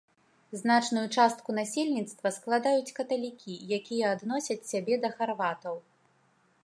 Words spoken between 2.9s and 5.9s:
каталікі, якія адносяць сябе да харватаў.